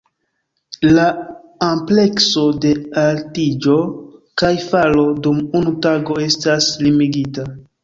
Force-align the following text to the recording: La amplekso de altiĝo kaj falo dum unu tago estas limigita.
La 0.93 1.03
amplekso 1.65 2.45
de 2.63 2.71
altiĝo 3.03 3.77
kaj 4.45 4.51
falo 4.73 5.07
dum 5.29 5.45
unu 5.63 5.77
tago 5.87 6.19
estas 6.27 6.75
limigita. 6.89 7.51